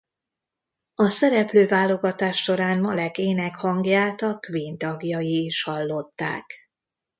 [0.95, 6.45] A szereplőválogatás során Malek énekhangját a Queen tagjai is hallották.